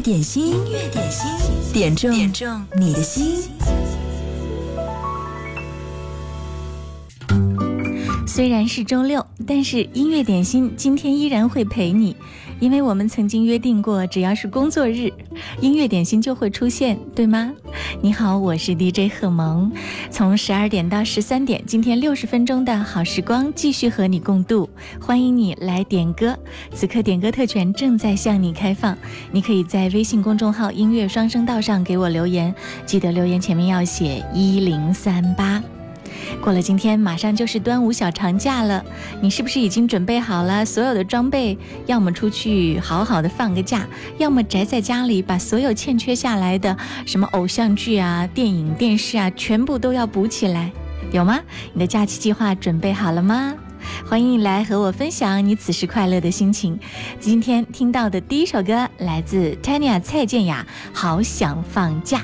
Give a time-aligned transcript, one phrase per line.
[0.00, 1.26] 乐点心，音乐点心，
[1.74, 3.50] 点中点中你的心。
[8.32, 12.14] 虽然是周六，但是音乐点心今天依然会陪你，
[12.60, 15.12] 因为我们曾经约定过，只要是工作日，
[15.60, 17.52] 音乐点心就会出现，对吗？
[18.00, 19.72] 你好，我是 DJ 贺萌，
[20.12, 26.38] 从十二点到十三点，今天六十分钟的好时光继续和你共度，欢迎你来点歌，
[26.72, 28.96] 此刻点歌特权正在向你开放，
[29.32, 32.54] 你可以在微信公众号音乐双声道上给我留言，
[32.86, 35.60] 记得留言前面要写一零三八。
[36.40, 38.84] 过了今天，马上就是端午小长假了，
[39.20, 41.56] 你是不是已经准备好了所有的装备？
[41.86, 43.86] 要么出去好好的放个假，
[44.18, 50.72] 要么宅在家里，把所有欠缺下来的什么偶像剧啊、电影、电视啊，全部都要补起来，
[51.12, 51.40] 有吗？
[51.72, 53.54] 你的假期计划准备好了吗？
[54.06, 56.78] 欢迎你来和我分享你此时快乐的心情。
[57.18, 62.18] 今天听到的第一首歌来自 Tanya 蔡健雅，《好想放假》。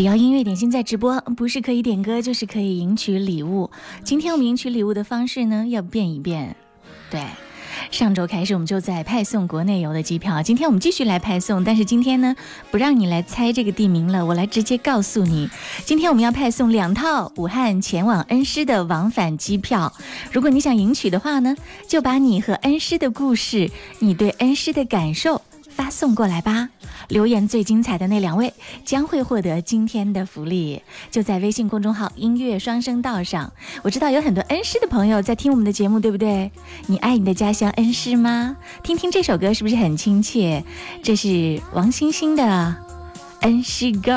[0.00, 3.70] 只要音乐点心在直播，不是可以点歌，就是可以赢取礼物。
[4.02, 6.56] 今天我们赢取礼物的方式呢，要变一变。
[7.10, 7.22] 对，
[7.90, 12.34] 上周开始我们就在派送国内游的机票，今天我们继续来派送，但是今天呢，
[12.70, 15.50] 不让你来猜这个地名了，我来直接告诉你，
[15.84, 19.92] 今天我们要派送两套武汉前往恩施的往返机票。
[20.32, 21.54] 如果你想赢取的话呢，
[21.86, 25.42] 就把你和恩施的故事，你对恩施的感受。
[25.70, 26.68] 发送过来吧。
[27.08, 28.52] 留言最精彩的那两位
[28.84, 33.52] 将会获得今天的福利，就在微信公众号“音乐双声道”上。
[33.82, 36.52] 我知道有很多恩师的朋友在听我们的节目，对不对？
[36.86, 38.56] 你爱你的家乡恩师吗？
[38.82, 40.62] 听听这首歌是不是很亲切？
[41.02, 42.42] 这是王星星的
[43.40, 44.10] 《恩师 Go》。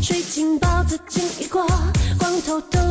[0.00, 0.98] 水晶包子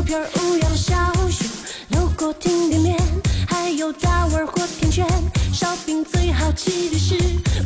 [0.08, 0.96] 片乌鸦的小
[1.30, 1.44] 雪，
[1.90, 2.98] 路过停电面，
[3.46, 5.06] 还有大碗火甜圈，
[5.52, 7.14] 烧饼最好吃的是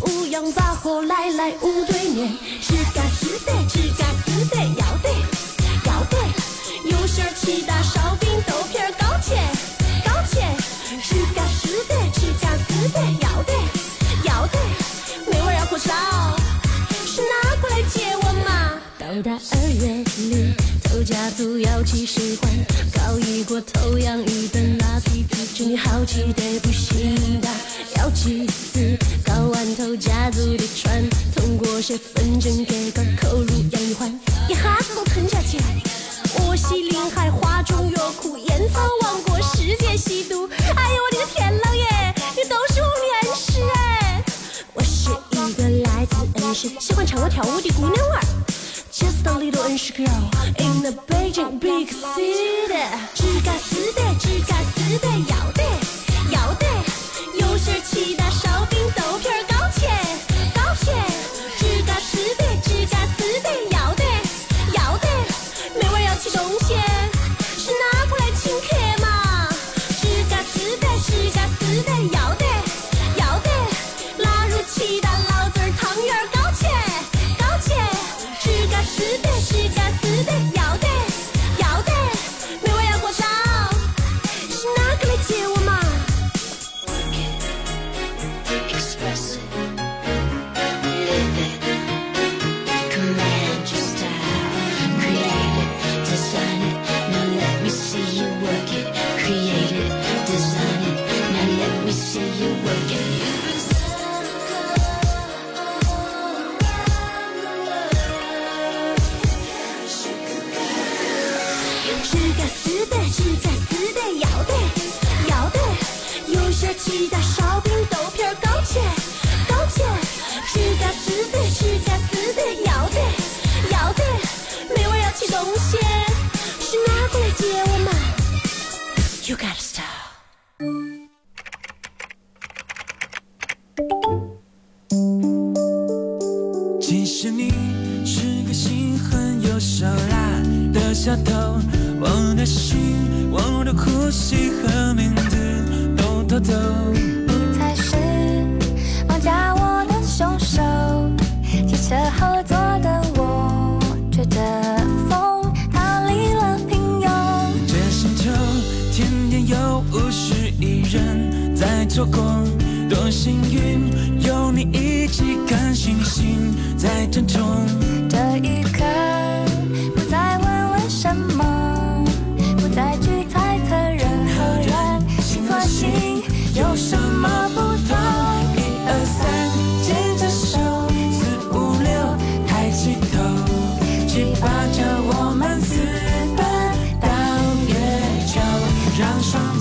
[0.07, 2.33] 乌羊杂货，来来乌对面。
[23.53, 27.49] 我头养一顿拉皮皮真好奇对不行的
[27.97, 31.03] 要几次搞完头家族的船
[31.35, 34.09] 通过些纷争给个口如洋玉环
[34.47, 35.57] 一哈子都吞下去
[36.39, 40.47] 我西林海花中药苦烟草王国世界吸毒
[40.77, 41.83] 哎呦我的个天老爷
[42.37, 44.23] 你都是我面恩师哎
[44.73, 48.20] 我是一个来自恩施喜欢唱歌跳舞的姑娘娃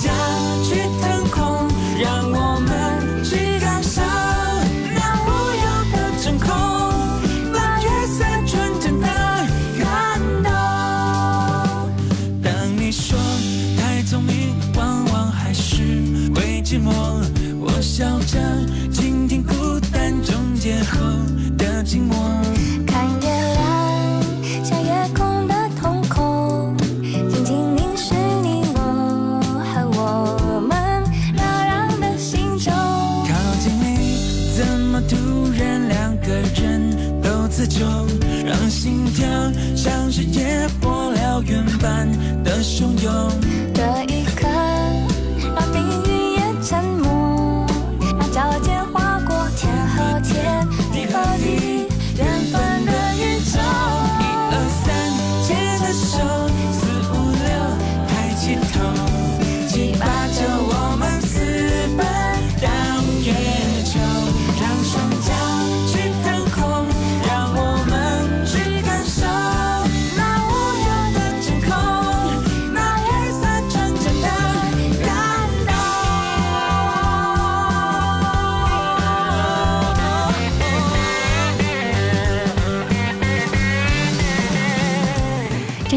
[0.04, 0.39] ya.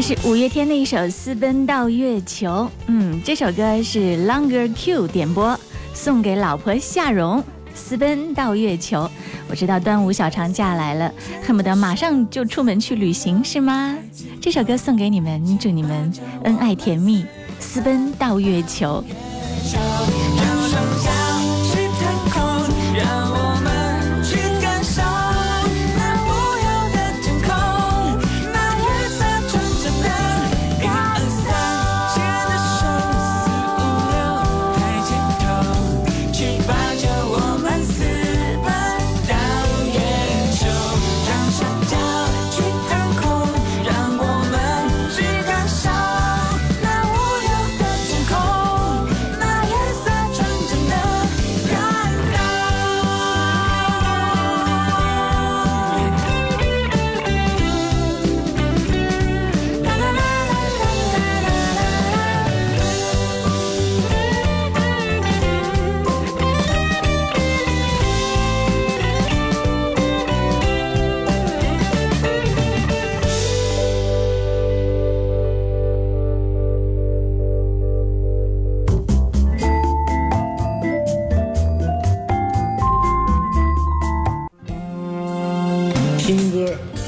[0.06, 2.70] 是五月天的一首私奔到月球。
[2.88, 5.58] 嗯这首歌是 longer q 点播
[5.94, 7.42] 送给老婆夏蓉
[7.74, 9.10] 私奔到月球
[9.48, 11.10] 我知道端午小长假来了
[11.42, 13.96] 恨不得马上就出门去旅行是吗？
[14.42, 17.24] 这首歌送给你们祝你们恩爱甜蜜
[17.58, 19.02] 私奔到月球。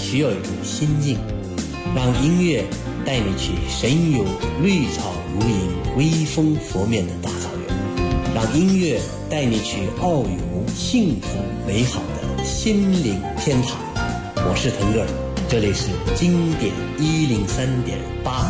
[0.09, 1.19] 需要一种心境
[1.93, 2.65] 让音乐
[3.05, 4.25] 带你去神游
[4.63, 13.77] 绿草如茵微风拂面的大草原让音乐带你去遨游幸福美好的心灵天堂。
[14.37, 15.07] 我是腾格尔
[15.49, 18.46] 这里是经典一零三点八。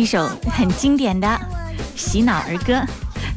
[0.00, 1.28] 一首很经典的
[1.94, 2.82] 洗脑儿歌。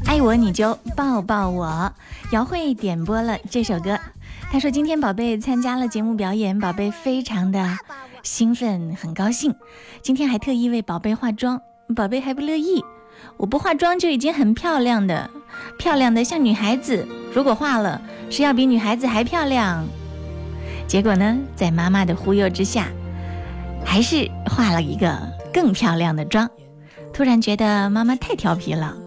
[0.05, 1.91] 爱我你就抱抱我。
[2.31, 3.99] 姚慧点播了这首歌。
[4.49, 7.77] 她说今天宝贝参加了节目表演宝贝非常的
[8.23, 9.53] 兴奋很高兴。
[10.01, 11.61] 今天还特意为宝贝化妆
[11.93, 12.81] 宝贝还不乐意。
[13.35, 15.29] 我不化妆就已经很漂亮的
[15.77, 17.05] 漂亮的像女孩子。
[17.33, 19.85] 如果化了是要比女孩子还漂亮。
[20.87, 22.87] 结果呢在妈妈的忽悠之下
[23.83, 26.49] 还是化了一个更漂亮的妆。
[27.13, 28.97] 突然觉得妈妈太调皮了，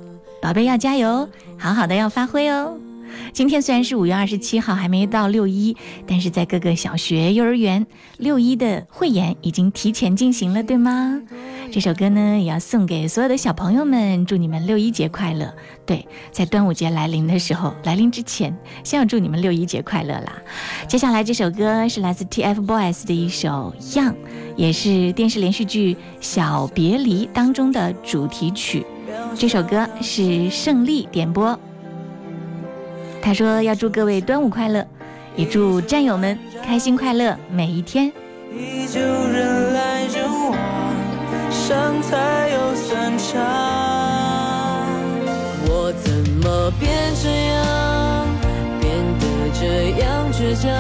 [0.41, 2.79] 宝贝要加油，好好的要发挥哦。
[3.33, 5.77] 今天虽然是五月二十七号，还没到六一，
[6.07, 7.87] 但是在各个小学、幼儿园，
[8.19, 11.21] 六一的汇演已经提前进行了，对吗？
[11.77, 15.53] 这首歌呢，也要送给所有的小朋友们，祝你们六一节快乐。
[15.85, 20.43] 对，在端午节来临的时候，来临之前，先要祝你们六一节快乐啦。
[20.89, 24.13] 接下来这首歌是来自 TFBOYS 的一首《Young》，
[24.57, 28.87] 也是电视连续剧《小别离》当中的主题曲。
[29.35, 31.61] 这首歌是胜利点播。
[33.21, 34.83] 他说要祝各位端午快乐，
[35.37, 38.11] 也祝战友们开心快乐每一天。
[38.51, 40.57] 依旧人来人往，
[41.67, 43.35] 伤才有散场。
[45.69, 47.59] 我怎么变这样，
[48.81, 48.85] 变
[49.19, 49.27] 得
[49.59, 50.71] 这样倔强？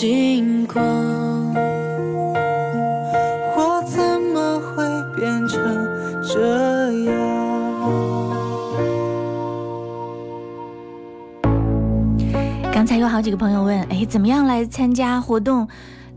[0.00, 0.80] 星光。
[3.56, 3.98] 我怎
[4.32, 4.84] 么会
[5.16, 5.58] 变成
[6.22, 7.16] 这样？
[12.72, 15.66] 刚才有好几个朋友问，哎，怎么样来参加活动，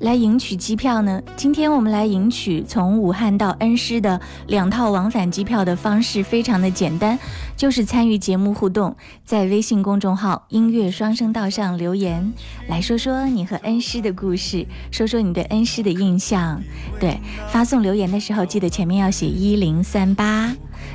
[0.01, 1.21] 来赢取机票呢？
[1.37, 7.17] 今天我们来赢取从武汉到恩施的两套往返机票的方式非常的简单，
[7.55, 12.33] 就是参与节目互动，在微信公众号“音乐双声道”上留言，
[12.67, 16.59] 来说说你和恩施的故事，说说你对恩施的印象。
[16.99, 20.51] 对，发送留言的时候记得前面要写一零三八，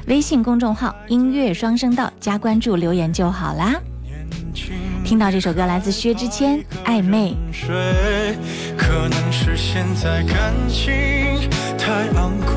[0.08, 3.80] 微信公众号“音乐双声道”加关注留言就好啦。
[5.06, 7.36] 听到这首歌来自薛之谦，《暧昧》。
[8.76, 10.92] 可能是现在感情
[11.78, 12.56] 太昂贵，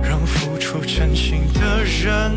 [0.00, 2.30] 让付出真心的人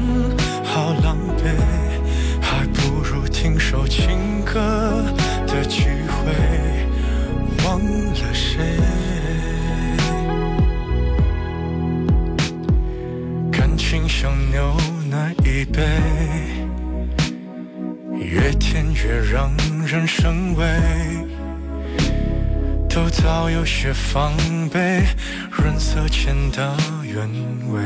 [24.13, 24.31] 防
[24.69, 25.01] 备，
[25.49, 27.27] 润色前的原
[27.71, 27.81] 味。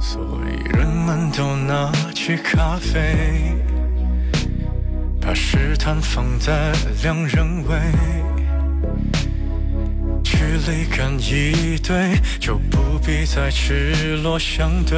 [0.00, 3.54] 所以人们都拿起咖啡，
[5.20, 7.78] 把试探放在两人位，
[10.24, 14.96] 距离感一对，就不必再赤裸相对。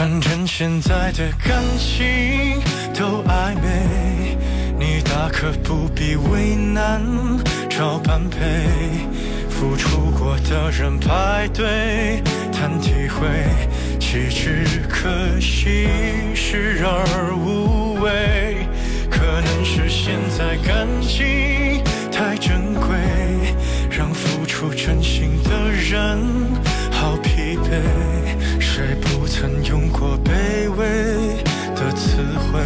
[0.00, 2.58] 反正现在的感情
[2.94, 4.34] 都暧昧，
[4.78, 7.02] 你大可不必为难
[7.68, 8.38] 找般配。
[9.50, 13.28] 付出过的人排队谈体会，
[13.98, 15.86] 岂止可惜
[16.34, 18.66] 视而无味。
[19.10, 22.96] 可能是现在感情太珍贵，
[23.90, 26.18] 让付出真心的人
[26.90, 27.99] 好疲惫。
[29.40, 30.86] 曾用过卑微
[31.74, 32.20] 的词
[32.52, 32.60] 汇，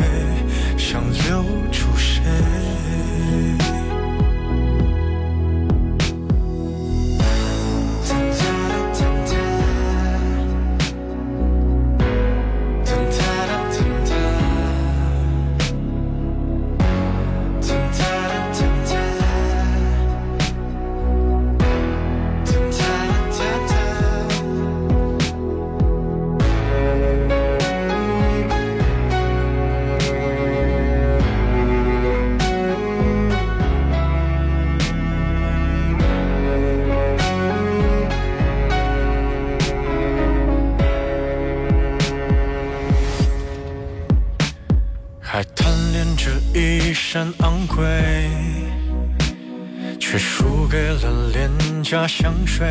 [52.56, 52.64] 水。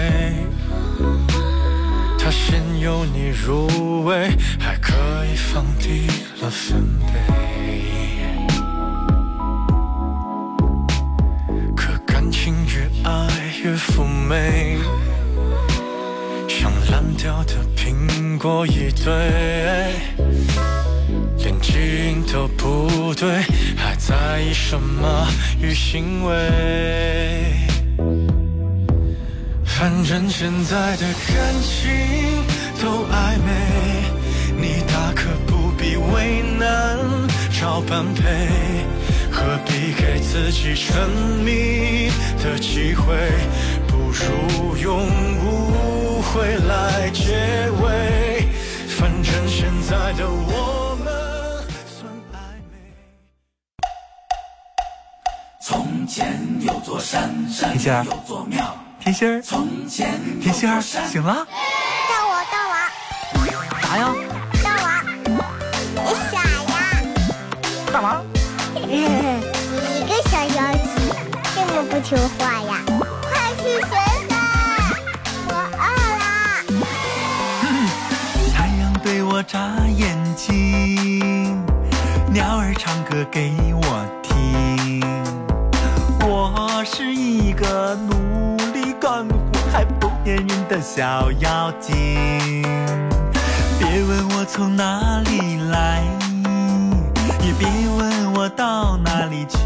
[2.17, 4.93] 它先由你入味，还可
[5.25, 6.07] 以放低
[6.41, 7.13] 了分贝。
[11.75, 13.27] 可感情越爱
[13.61, 14.77] 越妩媚，
[16.47, 19.13] 像烂掉的苹果一堆。
[21.39, 21.73] 连基
[22.07, 23.41] 因都不对，
[23.75, 25.27] 还在意什么
[25.59, 26.32] 与行为？
[30.43, 31.89] 现在的感情
[32.82, 33.47] 都暧昧，
[34.58, 36.99] 你大可不必为难
[37.49, 38.21] 找般配，
[39.32, 41.10] 何必给自己沉
[41.45, 42.12] 迷
[42.43, 43.15] 的机会？
[43.88, 45.08] 不如用
[45.45, 48.45] 误会来结尾。
[48.89, 51.08] 反正现在的我们
[51.88, 52.36] 算暧
[52.69, 52.75] 昧。
[55.62, 58.82] 从前有座山，山仙儿有座庙。
[59.03, 61.45] 甜心儿，从前甜心儿，醒了？
[62.07, 62.73] 到我大王
[63.81, 64.15] 啥呀？
[64.63, 65.03] 大王，
[66.05, 66.73] 你傻呀？
[67.91, 68.21] 干嘛？
[68.73, 70.87] 你一个小妖精，
[71.53, 72.79] 这么不听话呀？
[73.23, 73.91] 快去学
[74.29, 74.33] 吧，
[75.49, 75.83] 我饿
[76.21, 76.23] 了。
[78.53, 79.59] 太阳对我眨
[79.97, 81.61] 眼睛，
[82.31, 84.31] 鸟儿唱歌给我听。
[86.25, 87.97] 我是一个
[90.23, 92.63] 还不粘人的小妖精。
[93.77, 96.01] 别问我从哪里来，
[97.41, 99.57] 也别问我到哪里去。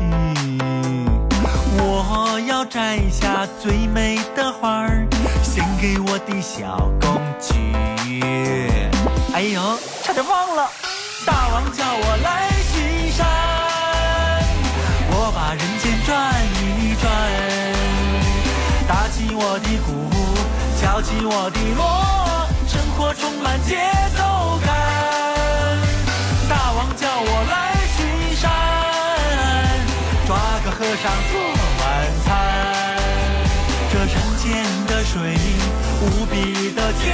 [1.79, 5.07] 我要摘下最美的花儿，
[5.43, 7.53] 献给我的小公举。
[9.33, 9.61] 哎呦，
[10.03, 10.67] 差点忘了，
[11.25, 13.27] 大王叫我来巡山，
[15.11, 17.05] 我把人间转一转，
[18.87, 20.16] 打起我的鼓，
[20.97, 21.85] 敲起我的锣，
[22.65, 23.77] 生活充满节
[24.17, 24.73] 奏感。
[26.49, 28.49] 大王叫我来巡山，
[30.25, 31.37] 抓个和尚做
[31.77, 31.85] 晚
[32.25, 32.27] 餐。
[33.93, 35.37] 这山间的水
[36.01, 37.05] 无比的甜，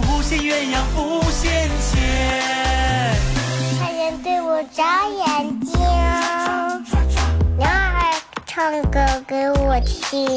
[0.00, 1.42] 不羡鸳鸯不羡
[1.80, 1.90] 仙。
[3.80, 5.76] 太阳对我眨眼睛，
[7.58, 8.14] 鸟儿
[8.46, 9.00] 唱歌
[9.32, 10.28] 给我听。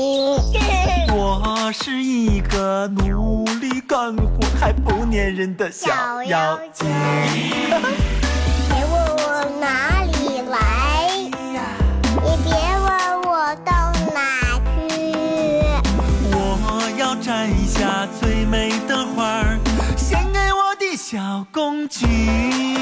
[1.13, 6.87] 我是一个努力干活还不粘人的小妖精。
[8.69, 11.09] 别问我哪里来，
[12.23, 12.87] 也别问
[13.23, 15.03] 我到哪去。
[16.31, 19.59] 我要摘下最美的花儿，
[19.97, 22.74] 献给我的小公举。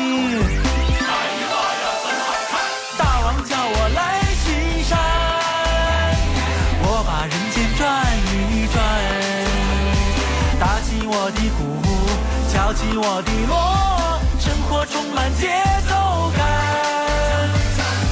[12.96, 15.48] 我的落，生活充满节
[15.90, 15.94] 奏
[16.38, 16.40] 感。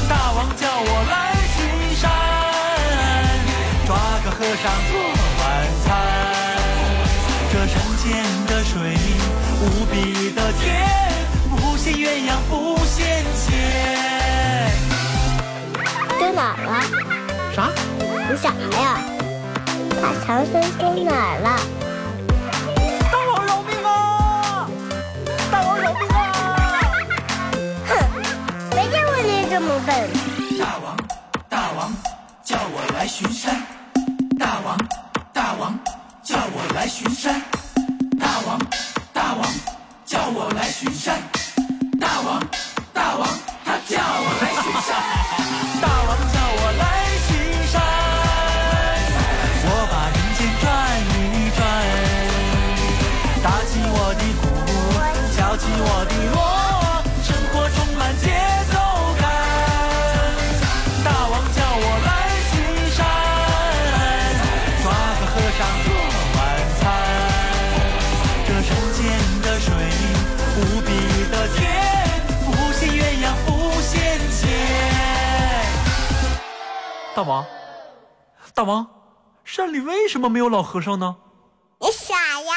[0.10, 1.14] 大王叫我来
[1.54, 1.60] 巡
[1.96, 2.10] 山，
[3.86, 3.90] 抓
[4.24, 4.92] 个和尚做
[5.40, 5.44] 晚
[5.86, 5.86] 餐。
[7.52, 8.06] 这山间
[8.48, 8.74] 的水
[9.62, 9.96] 无比
[10.32, 10.66] 的甜，
[11.50, 12.52] 不羡鸳鸯不
[12.86, 12.98] 羡
[13.36, 13.46] 仙。
[16.18, 16.74] 去哪儿了？
[17.56, 17.70] 啥？
[18.00, 18.50] 你啥
[18.82, 18.84] 呀？
[20.02, 21.48] 把唐僧丢哪儿了？
[80.22, 81.16] 么没有老和尚呢？
[81.82, 82.54] 你傻呀？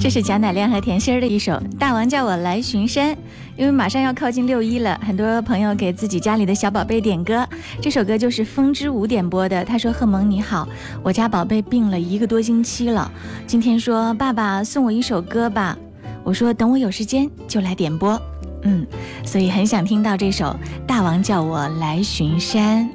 [0.00, 3.14] 这是贾乃亮和甜心儿的一首《大王叫我来巡山》，
[3.56, 7.46] 因为马上要靠近六一了，很多朋友给自己家里的小宝贝点歌。
[7.82, 9.64] 这首歌就是风之舞点播的。
[9.64, 10.68] 他说：“贺萌你好，
[11.02, 13.10] 我家宝贝病了一个多星期了，
[13.46, 15.76] 今天说爸爸送我一首歌吧。”
[16.22, 18.20] 我说：“等我有时间就来点播。”
[18.62, 18.86] 嗯，
[19.24, 20.46] 所以很想听到这首
[20.86, 22.88] 《大王叫我来巡山》。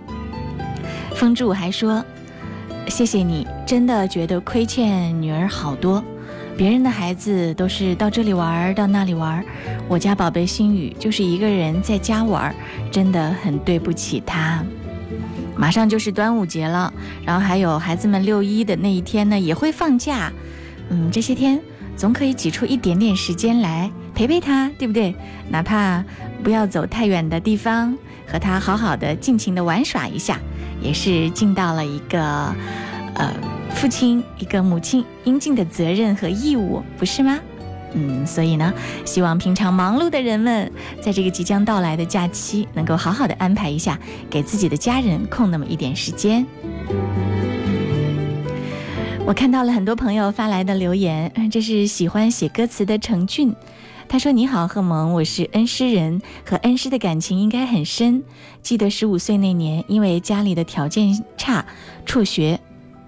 [1.16, 2.04] 风之舞还说
[2.88, 6.04] ：“谢谢你，真的觉得亏欠女儿好多。”
[6.58, 9.44] 别人的孩子都是到这里玩儿，到那里玩儿，
[9.90, 12.56] 我家宝贝心雨就是一个人在家玩儿，
[12.90, 14.64] 真的很对不起他。
[15.58, 16.94] 马上就是端午节了，
[17.26, 20.32] 然后还有孩子们六一的那一天呢，也会放假。
[20.90, 21.60] 嗯，这些天
[21.98, 25.14] 总可以挤出一点点时间来陪陪他，对不对？
[25.50, 26.02] 哪怕
[26.42, 30.40] 不要走太远的地方，和他好好的尽情的玩耍一下，
[30.86, 32.56] 也是尽到了一个，
[33.16, 33.34] 呃。
[33.76, 37.38] 父亲一个母亲应尽的责任和义务，不是吗？
[37.94, 40.72] 嗯，所以呢，希望平常忙碌的人们，
[41.02, 46.46] 在这个即将到来的假期，能够好好的安排一下，给自己的家人空那么一点时间。
[49.26, 53.54] 我看到了很多朋友发来的留言，这是喜欢写歌词的程俊，
[54.08, 58.24] 他说：“你好，贺萌，我是恩施人，和恩师的感情应该很深。
[58.62, 61.66] 记得十五岁那年，因为家里的条件差，
[62.06, 62.60] 辍学。”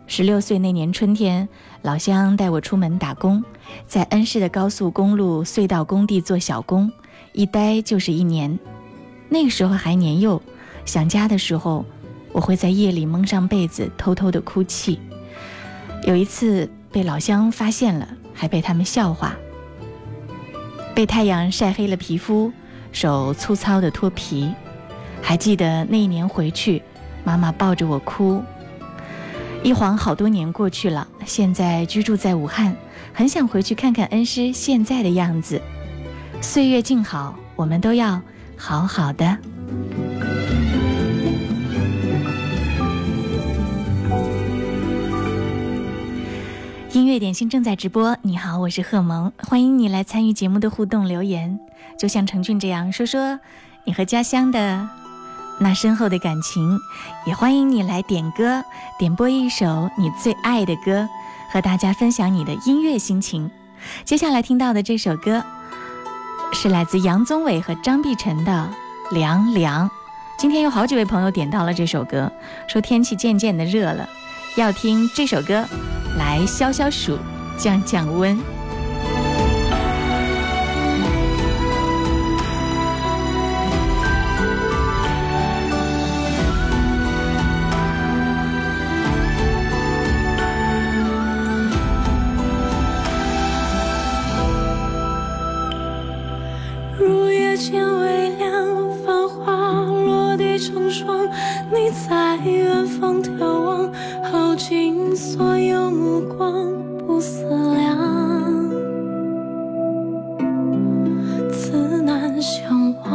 [0.07, 1.47] 十六岁那年春天，
[1.81, 3.43] 老乡带我出门打工，
[3.87, 6.91] 在恩施的高速公路隧道工地做小工，
[7.33, 8.57] 一待就是一年。
[9.29, 10.41] 那个时候还年幼，
[10.85, 11.85] 想家的时候，
[12.31, 14.99] 我会在夜里蒙上被子，偷偷的哭泣。
[16.03, 19.35] 有一次被老乡发现了，还被他们笑话。
[20.97, 22.51] 被太阳晒黑了皮肤，
[22.91, 24.51] 手粗糙的脱皮。
[25.21, 26.81] 还记得那一年回去，
[27.23, 28.43] 妈妈抱着我哭。
[29.61, 32.75] 一晃好多年过去了，现在居住在武汉，
[33.13, 35.61] 很想回去看看恩师现在的样子。
[36.41, 38.19] 岁月静好，我们都要
[38.55, 39.37] 好好的。
[47.07, 51.57] 乐点心正在直播，你好，我是贺萌，欢迎你来参与节目的互动留言，
[51.97, 53.39] 就像程俊这样说说
[53.85, 54.89] 你和家乡的。
[55.57, 56.77] 那深厚的感情，
[57.25, 58.61] 也欢迎你来点歌，
[58.99, 61.07] 点播一首你最爱的歌，
[61.49, 63.49] 和大家分享你的音乐心情。
[64.03, 65.41] 接下来听到的这首歌，
[66.51, 68.69] 是来自杨宗纬和张碧晨的
[69.13, 69.87] 《凉凉》。
[70.37, 72.29] 今天有好几位朋友点到了这首歌，
[72.67, 74.09] 说天气渐渐的热了，
[74.57, 75.63] 要听这首歌
[76.17, 77.15] 来消消暑、
[77.59, 78.35] 降降温。
[96.97, 101.29] 入夜渐微凉，繁花落地成霜。
[101.69, 103.06] 你在远方
[106.37, 106.53] 望
[106.97, 107.97] 不思量，
[111.51, 113.09] 此难相忘。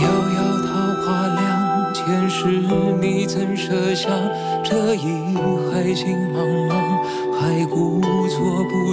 [0.00, 0.70] 遥遥桃
[1.04, 2.46] 花凉，前世
[3.00, 4.08] 你怎舍下
[4.64, 5.36] 这一
[5.70, 6.38] 海情茫
[6.68, 6.72] 茫，
[7.38, 8.91] 还故作不。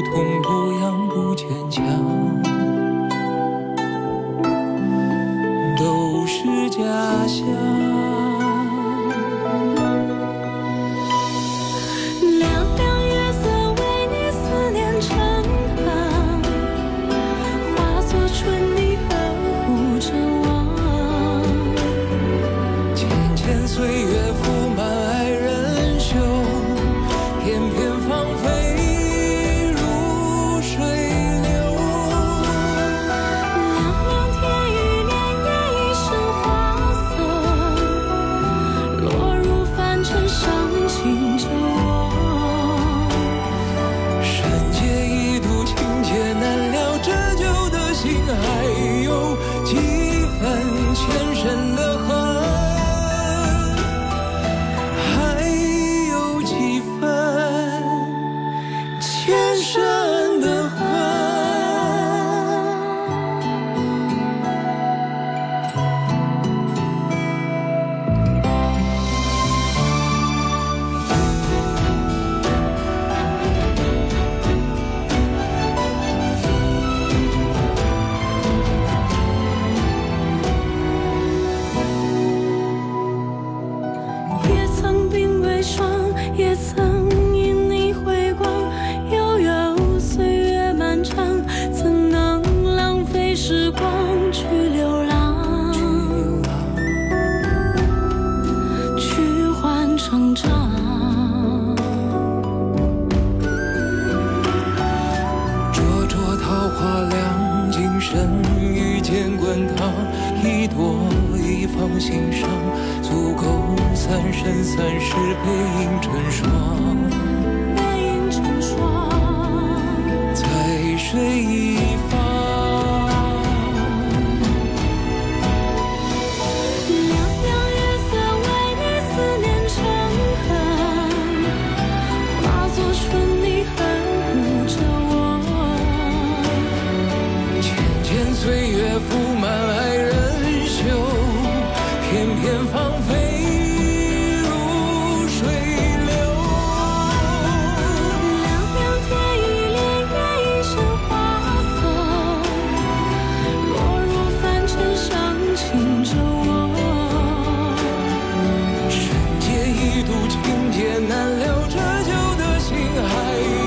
[160.27, 160.37] 情
[160.71, 163.09] 劫难了，折旧的心还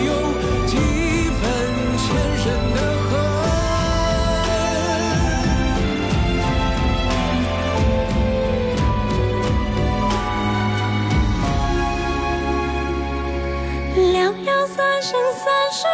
[0.06, 0.10] 有
[0.66, 0.70] 几
[1.38, 1.42] 分
[1.98, 2.04] 前
[2.38, 2.78] 生的
[3.08, 3.10] 恨？
[14.12, 15.86] 两两三生三世。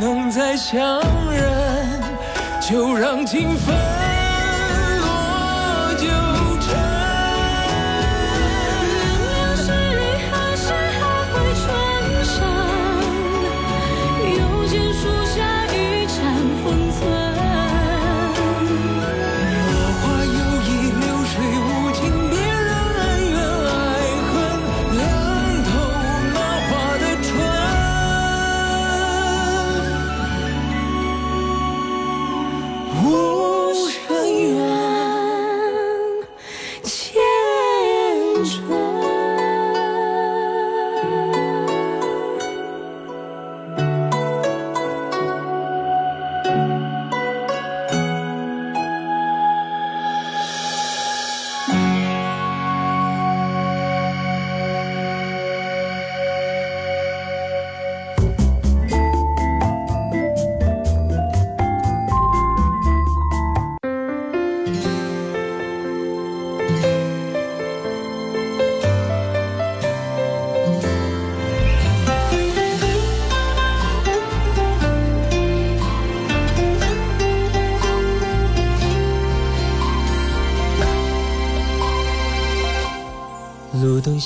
[0.00, 0.98] 能再相
[1.30, 2.00] 认
[2.58, 3.89] 就让情分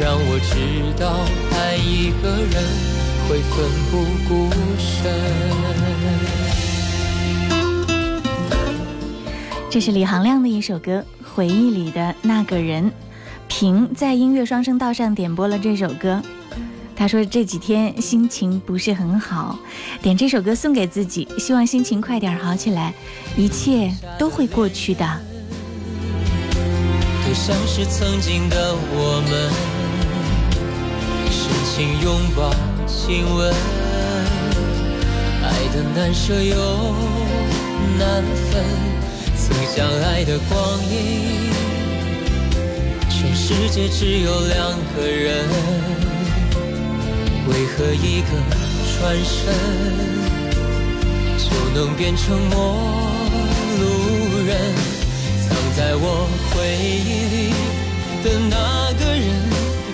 [0.00, 1.26] 让我知道
[1.58, 2.64] 爱一个人
[3.28, 4.48] 会奋不顾
[4.78, 5.12] 身。
[9.68, 12.84] 这是李行亮的一首歌《回忆里的那个人》，
[13.46, 16.22] 平在音乐双声道上点播了这首歌。
[16.96, 19.58] 他说这几天心情不是很好，
[20.00, 22.94] 点这首歌送给自己，希望心情快点好起来，
[23.36, 25.06] 一切都会过去的。
[27.28, 29.52] 就像是曾经的我们，
[31.70, 32.52] 深情拥抱
[32.84, 33.54] 亲吻，
[35.44, 36.56] 爱的难舍又
[37.96, 38.64] 难分，
[39.36, 40.58] 曾相爱的光
[40.90, 41.48] 阴，
[43.08, 45.48] 全世界只有两个人。
[47.48, 48.28] 为何一个
[48.98, 49.54] 转身
[51.38, 52.74] 就能变成陌
[53.78, 53.84] 路
[54.44, 54.58] 人？
[55.46, 57.54] 藏在我回忆里
[58.24, 59.24] 的那个人，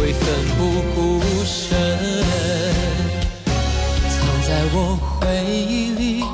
[0.00, 0.26] 会奋
[0.56, 1.76] 不顾身。
[4.08, 6.24] 藏在我回忆里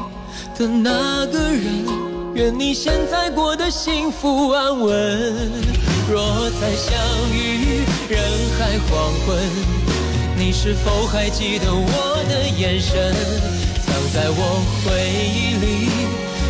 [0.56, 1.84] 的那个人，
[2.32, 4.94] 愿你现在过得幸福安稳。
[6.08, 6.96] 若再相
[7.34, 8.22] 遇人
[8.56, 9.36] 海黄昏。
[10.38, 13.12] 你是否还记得我的眼神？
[13.84, 15.66] 藏在我回忆里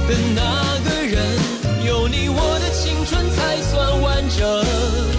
[0.07, 1.17] 的那个人，
[1.87, 5.16] 有你我的青春才算完整。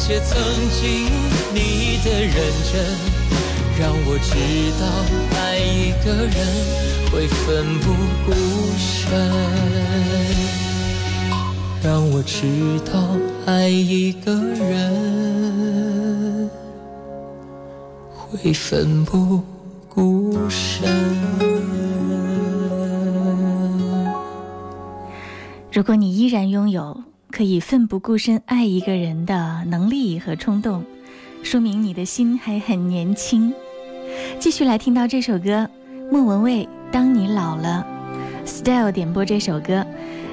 [0.00, 0.34] 感谢曾
[0.70, 1.10] 经
[1.52, 2.32] 你的认
[2.72, 2.82] 真，
[3.78, 4.32] 让我知
[4.80, 4.82] 道
[5.36, 6.34] 爱一个人
[7.12, 7.92] 会奋不
[8.24, 8.32] 顾
[8.78, 9.12] 身。
[11.84, 16.48] 让我知道爱一个人。
[18.16, 19.42] 会奋不
[19.86, 20.88] 顾身。
[25.70, 30.84] 如果你依然拥有可以奋不顾身爱一个人的能力和冲动，
[31.42, 33.52] 说明你的心还很年轻。
[34.38, 35.68] 继续来听到这首歌，
[36.10, 37.86] 莫文蔚《当你老了》
[38.46, 39.86] ，Style 点播这首歌，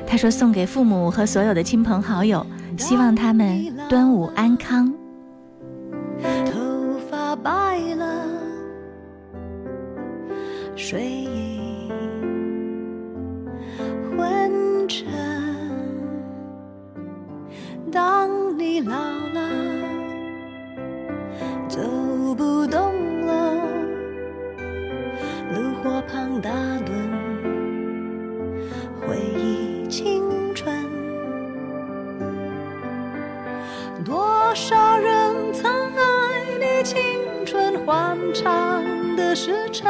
[0.06, 2.46] 他说送给父母和所有的亲朋好友，
[2.78, 4.94] 希望他们端午安康。
[6.46, 8.26] 头发白了
[10.76, 11.92] 睡意
[14.10, 15.37] 昏沉。
[17.92, 18.96] 当你老
[19.34, 19.50] 了，
[21.70, 21.80] 走
[22.36, 23.54] 不动了，
[25.54, 26.92] 炉火旁打盹，
[29.00, 30.22] 回忆青
[30.54, 30.76] 春。
[34.04, 37.02] 多少人曾爱你青
[37.46, 38.84] 春欢畅
[39.16, 39.88] 的时辰。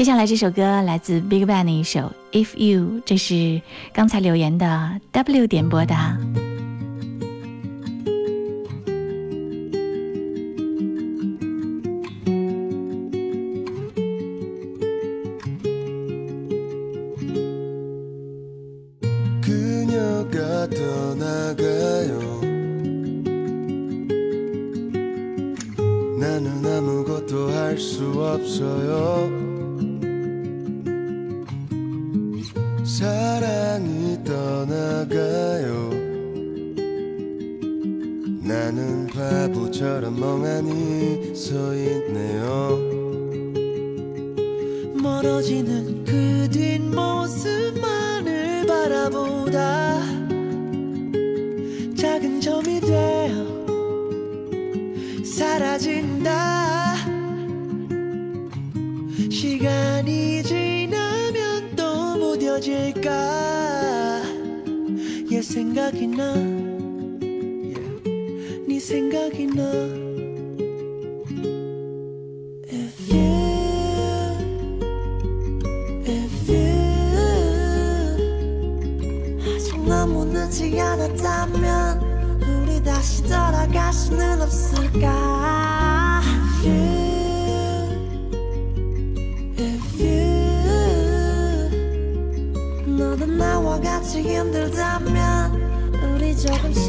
[0.00, 3.60] 接下来这首歌来自 big bang 的一首 if you 这是
[3.92, 6.49] 刚才留言的 w 点播的。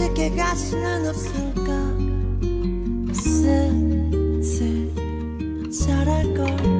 [0.01, 1.71] 쉽게 갈 수는 없으니까?
[3.13, 4.91] 슬슬
[5.71, 6.70] 잘할걸.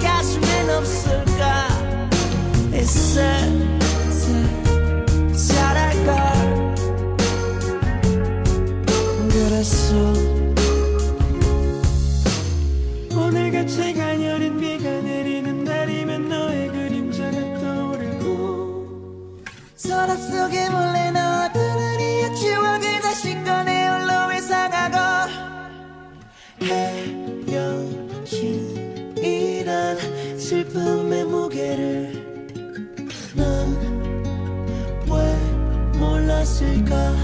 [0.00, 1.68] 가슴엔 없을까?
[2.72, 3.74] 있을 때
[5.36, 6.14] 잘할걸.
[9.30, 9.94] 그랬어.
[13.16, 19.40] 오늘같이 가녀린 비가 내리는 날이면 너의 그림자가 떠오르고
[19.76, 20.68] 서랍 속에
[36.84, 37.23] 歌